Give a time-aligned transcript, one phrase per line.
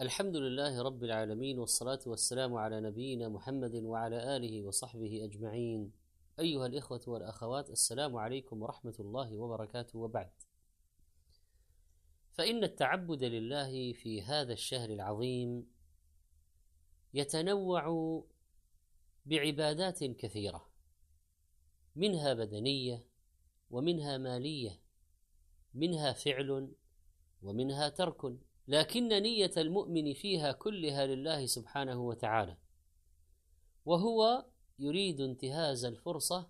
[0.00, 5.92] الحمد لله رب العالمين والصلاة والسلام على نبينا محمد وعلى آله وصحبه أجمعين.
[6.38, 10.30] أيها الإخوة والأخوات السلام عليكم ورحمة الله وبركاته وبعد.
[12.32, 15.66] فإن التعبد لله في هذا الشهر العظيم
[17.14, 18.24] يتنوع
[19.26, 20.66] بعبادات كثيرة
[21.96, 23.04] منها بدنية
[23.70, 24.80] ومنها مالية
[25.74, 26.72] منها فعل
[27.42, 32.56] ومنها ترك لكن نية المؤمن فيها كلها لله سبحانه وتعالى.
[33.84, 34.44] وهو
[34.78, 36.48] يريد انتهاز الفرصة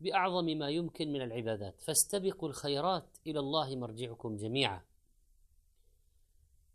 [0.00, 1.80] بأعظم ما يمكن من العبادات.
[1.80, 4.82] فاستبقوا الخيرات إلى الله مرجعكم جميعا.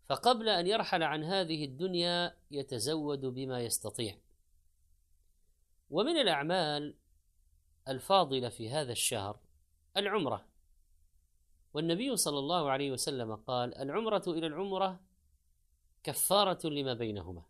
[0.10, 4.18] فقبل أن يرحل عن هذه الدنيا يتزود بما يستطيع.
[5.90, 6.96] ومن الأعمال
[7.88, 9.40] الفاضلة في هذا الشهر
[9.98, 10.46] العمرة.
[11.74, 15.00] والنبي صلى الله عليه وسلم قال العمرة إلى العمرة
[16.04, 17.44] كفارة لما بينهما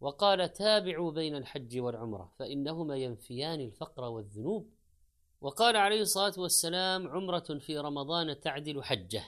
[0.00, 4.70] وقال تابعوا بين الحج والعمرة فإنهما ينفيان الفقر والذنوب.
[5.40, 9.24] وقال عليه الصلاة والسلام عمرة في رمضان تعدل حجة.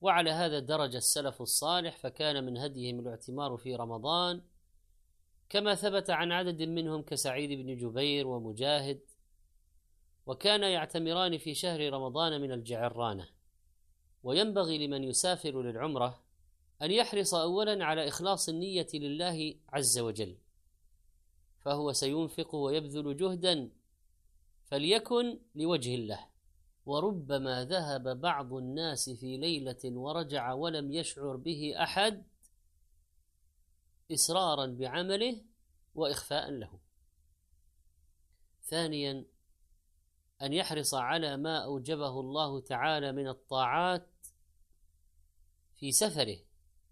[0.00, 4.42] وعلى هذا درج السلف الصالح فكان من هديهم الاعتمار في رمضان
[5.48, 9.00] كما ثبت عن عدد منهم كسعيد بن جبير ومجاهد
[10.26, 13.28] وكان يعتمران في شهر رمضان من الجعرانة.
[14.22, 16.22] وينبغي لمن يسافر للعمرة
[16.82, 20.36] أن يحرص أولا على إخلاص النية لله عز وجل
[21.60, 23.70] فهو سينفق ويبذل جهدا
[24.64, 26.26] فليكن لوجه الله.
[26.86, 32.24] وربما ذهب بعض الناس في ليلة ورجع ولم يشعر به أحد
[34.12, 35.40] إسرارا بعمله
[35.94, 36.70] وإخفاء له.
[38.62, 39.24] ثانيا
[40.42, 44.08] أن يحرص على ما أوجبه الله تعالى من الطاعات
[45.74, 46.36] في سفره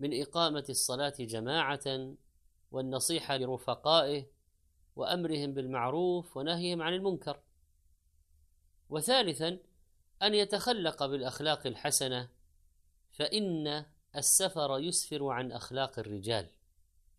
[0.01, 2.15] من إقامة الصلاة جماعة
[2.71, 4.27] والنصيحة لرفقائه
[4.97, 7.41] وأمرهم بالمعروف ونهيهم عن المنكر.
[8.91, 9.59] وثالثا
[10.23, 12.29] أن يتخلق بالأخلاق الحسنة
[13.11, 13.85] فإن
[14.17, 16.49] السفر يسفر عن أخلاق الرجال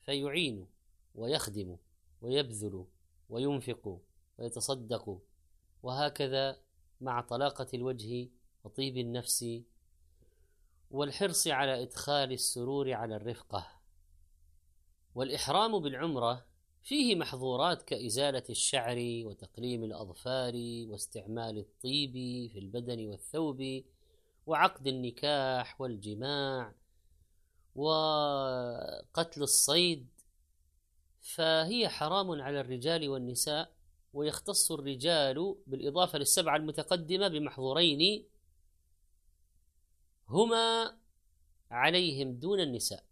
[0.06, 0.68] فيعين
[1.16, 1.78] ويخدم
[2.22, 2.86] ويبذل
[3.30, 4.00] وينفق
[4.38, 5.22] ويتصدق
[5.84, 6.58] وهكذا
[7.02, 8.30] مع طلاقة الوجه
[8.64, 9.62] وطيب النفس
[10.92, 13.68] والحرص على إدخال السرور على الرفقة.
[15.16, 16.46] والإحرام بالعمرة
[16.84, 20.54] فيه محظورات كإزالة الشعر وتقليم الأظفار
[20.88, 22.12] واستعمال الطيب
[22.52, 23.84] في البدن والثوب
[24.46, 26.74] وعقد النكاح والجماع
[27.76, 30.08] وقتل الصيد
[31.22, 33.72] فهي حرام على الرجال والنساء
[34.14, 38.26] ويختص الرجال بالإضافة للسبعة المتقدمة بمحظورين
[40.30, 40.98] هما
[41.72, 43.04] عليهم دون النساء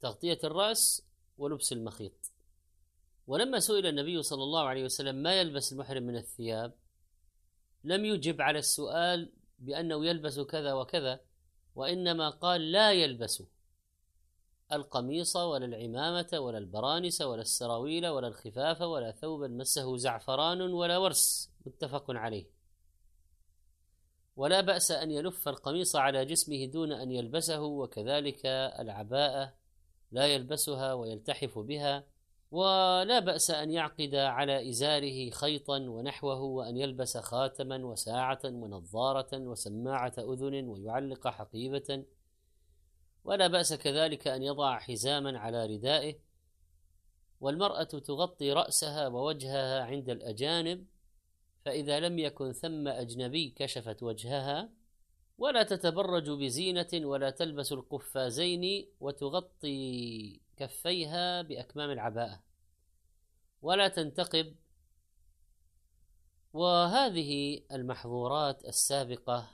[0.00, 1.02] تغطية الرأس
[1.38, 2.32] ولبس المخيط.
[3.26, 6.74] ولما سئل النبي صلى الله عليه وسلم ما يلبس المحرم من الثياب
[7.84, 11.20] لم يجب على السؤال بأنه يلبس كذا وكذا
[11.74, 13.42] وإنما قال لا يلبس
[14.76, 21.50] القميص ولا العمامة ولا البرانس ولا السراويل ولا الخفاف ولا ثوبا مسه زعفران ولا ورس
[21.66, 22.46] متفق عليه.
[24.36, 28.46] ولا بأس أن يلف القميص على جسمه دون أن يلبسه وكذلك
[28.80, 29.52] العباءة
[30.12, 32.04] لا يلبسها ويلتحف بها.
[32.50, 40.68] ولا بأس أن يعقد على إزاره خيطا ونحوه وأن يلبس خاتما وساعة ونظارة وسماعة أذن
[40.68, 42.04] ويعلق حقيبة
[43.24, 46.14] ولا بأس كذلك أن يضع حزاما على ردائه
[47.40, 50.86] والمرأة تغطي رأسها ووجهها عند الأجانب
[51.64, 54.68] فإذا لم يكن ثم أجنبي كشفت وجهها
[55.38, 62.40] ولا تتبرج بزينة ولا تلبس القفازين وتغطي كفيها بأكمام العباءة
[63.62, 64.54] ولا تنتقب.
[66.52, 69.50] وهذه المحظورات السابقة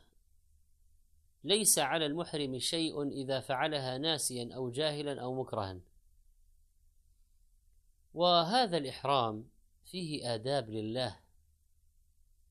[1.45, 5.81] ليس على المحرم شيء إذا فعلها ناسيا أو جاهلا أو مكرها.
[8.15, 9.49] وهذا الإحرام
[9.85, 11.21] فيه آداب لله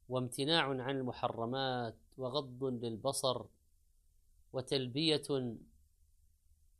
[0.09, 3.45] وامتناع عن المحرمات وغض للبصر
[4.53, 5.57] وتلبية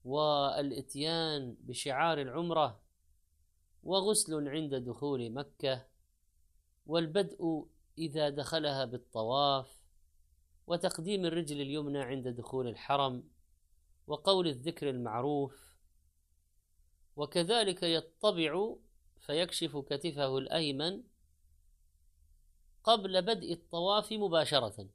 [0.06, 2.80] والإتيان بشعار العمرة
[3.84, 5.86] وغسل عند دخول مكة
[6.88, 7.66] والبدء
[7.98, 9.79] إذا دخلها بالطواف
[10.70, 13.24] وتقديم الرجل اليمنى عند دخول الحرم
[14.08, 15.78] وقول الذكر المعروف
[17.16, 18.76] وكذلك يطبع
[19.20, 21.04] فيكشف كتفه الأيمن
[22.84, 24.88] قبل بدء الطواف مباشرة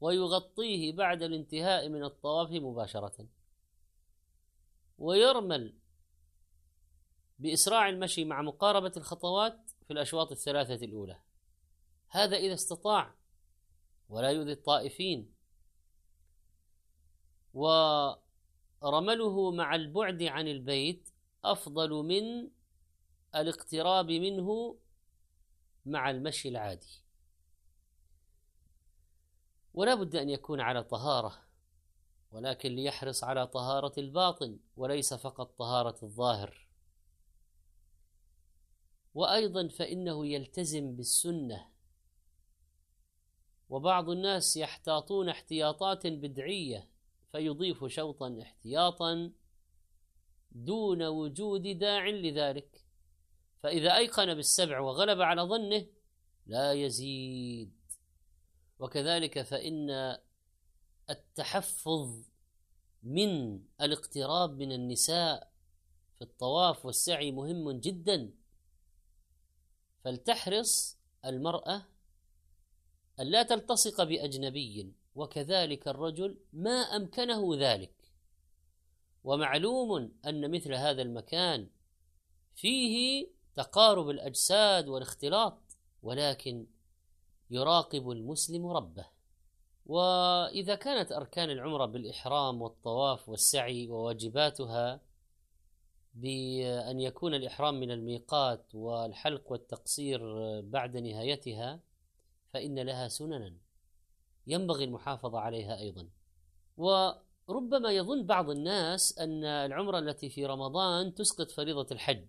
[0.00, 3.26] ويغطيه بعد الانتهاء من الطواف مباشرة.
[4.98, 5.74] ويرمل
[7.38, 11.20] بإسراع المشي مع مقاربة الخطوات في الأشواط الثلاثة الأولى.
[12.08, 13.14] هذا إذا استطاع
[14.08, 15.32] ولا يؤذي الطائفين.
[17.54, 21.10] ورمله مع البعد عن البيت
[21.44, 22.50] أفضل من
[23.34, 24.78] الاقتراب منه
[25.86, 27.02] مع المشي العادي.
[29.74, 31.42] ولا بد أن يكون على طهارة
[32.32, 36.66] ولكن ليحرص على طهارة الباطن وليس فقط طهارة الظاهر.
[39.14, 41.75] وأيضا فإنه يلتزم بالسنة
[43.68, 46.88] وبعض الناس يحتاطون احتياطات بدعية
[47.32, 49.32] فيضيف شوطا احتياطا
[50.52, 52.84] دون وجود داع لذلك.
[53.62, 55.86] فإذا أيقن بالسبع وغلب على ظنه
[56.46, 57.76] لا يزيد.
[58.78, 60.16] وكذلك فإن
[61.10, 62.24] التحفظ
[63.02, 65.52] من الاقتراب من النساء
[66.18, 68.32] في الطواف والسعي مهم جدا.
[70.04, 71.95] فلتحرص المرأة
[73.20, 77.94] أن لا تلتصق بأجنبي وكذلك الرجل ما أمكنه ذلك.
[79.24, 81.68] ومعلوم أن مثل هذا المكان
[82.54, 83.26] فيه
[83.56, 85.58] تقارب الأجساد والاختلاط
[86.02, 86.66] ولكن
[87.50, 89.06] يراقب المسلم ربه.
[89.86, 95.00] وإذا كانت أركان العمرة بالإحرام والطواف والسعي وواجباتها
[96.14, 100.20] بأن يكون الإحرام من الميقات والحلق والتقصير
[100.60, 101.80] بعد نهايتها
[102.56, 103.52] فإن لها سننا
[104.46, 106.08] ينبغي المحافظة عليها أيضا.
[106.76, 112.26] وربما يظن بعض الناس أن العمرة التي في رمضان تسقط فريضة الحج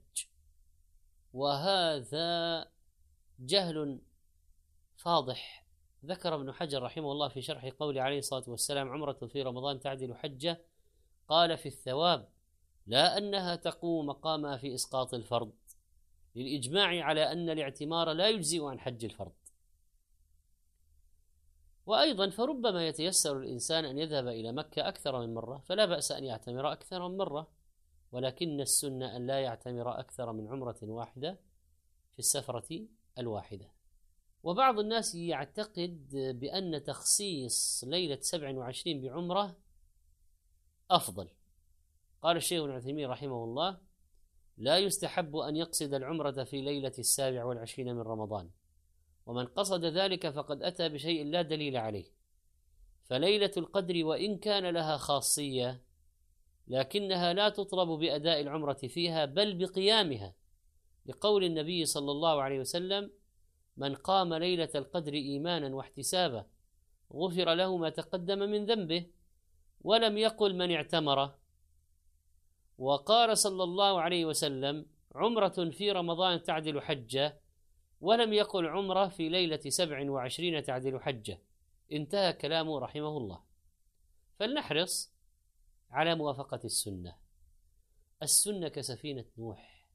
[1.33, 2.67] وهذا
[3.39, 3.99] جهل
[4.97, 5.65] فاضح.
[6.05, 10.15] ذكر ابن حجر رحمه الله في شرح قول عليه الصلاة والسلام عمرة في رمضان تعدل
[10.15, 10.61] حجة.
[11.27, 12.29] قال في الثواب
[12.87, 15.51] لا أنها تقوم مقامها في إسقاط الفرض
[16.35, 19.33] للإجماع على أن الاعتمار لا يجزئ عن حج الفرض.
[21.87, 26.71] وأيضا فربما يتيسر الإنسان أن يذهب إلى مكة أكثر من مرة فلا بأس أن يعتمر
[26.71, 27.47] أكثر من مرة.
[28.11, 31.37] ولكن السنة أن لا يعتمر أكثر من عمرة واحدة
[32.13, 32.87] في السفرة
[33.17, 33.71] الواحدة.
[34.43, 39.55] وبعض الناس يعتقد بأن تخصيص ليلة 27 بعمرة
[40.91, 41.29] أفضل.
[42.21, 43.77] قال الشيخ ابن عثيمين رحمه الله
[44.57, 48.49] لا يستحب أن يقصد العمرة في ليلة السابع والعشرين من رمضان.
[49.27, 52.05] ومن قصد ذلك فقد أتى بشيء لا دليل عليه.
[53.03, 55.81] فليلة القدر وإن كان لها خاصية
[56.67, 60.33] لكنها لا تطلب بأداء العمرة فيها بل بقيامها.
[61.05, 63.11] لقول النبي صلى الله عليه وسلم
[63.77, 66.45] من قام ليلة القدر إيمانا واحتسابا
[67.13, 69.05] غفر له ما تقدم من ذنبه
[69.81, 71.35] ولم يقل من اعتمر
[72.77, 74.85] وقال صلى الله عليه وسلم
[75.15, 77.39] عمرة في رمضان تعدل حجة
[78.01, 81.41] ولم يقل عمرة في ليلة سبع وعشرين تعدل حجة.
[81.91, 83.41] انتهى كلامه رحمه الله.
[84.39, 85.11] فلنحرص
[85.91, 87.15] على موافقة السنة.
[88.23, 89.87] السنة كسفينة نوح.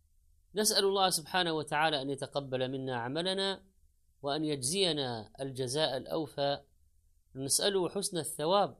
[0.54, 3.62] نسأل الله سبحانه وتعالى أن يتقبل منا عملنا
[4.22, 6.60] وأن يجزينا الجزاء الأوفى.
[7.34, 8.78] نسأله حسن الثواب.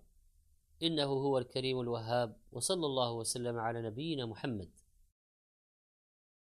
[0.83, 2.37] إنه هو الكريم الوهاب.
[2.53, 4.71] وصلى الله وسلم على نبينا محمد.